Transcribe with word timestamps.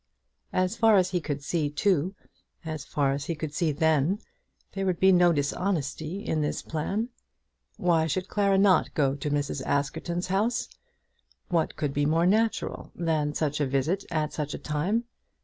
As 0.51 0.75
far 0.75 0.95
as 0.97 1.11
he 1.11 1.21
could 1.21 1.43
see, 1.43 1.69
too, 1.69 2.15
as 2.65 2.83
far 2.83 3.11
as 3.11 3.25
he 3.25 3.35
could 3.35 3.53
see 3.53 3.71
then, 3.71 4.17
there 4.73 4.83
would 4.87 4.99
be 4.99 5.11
no 5.11 5.31
dishonesty 5.31 6.25
in 6.25 6.41
this 6.41 6.63
plan. 6.63 7.09
Why 7.77 8.07
should 8.07 8.27
Clara 8.27 8.57
not 8.57 8.95
go 8.95 9.13
to 9.13 9.29
Mrs. 9.29 9.63
Askerton's 9.63 10.25
house? 10.25 10.69
What 11.49 11.75
could 11.75 11.93
be 11.93 12.07
more 12.07 12.25
natural 12.25 12.91
than 12.95 13.35
such 13.35 13.59
a 13.61 13.67
visit 13.67 14.03
at 14.09 14.33
such 14.33 14.55
a 14.55 14.57
time? 14.57 15.03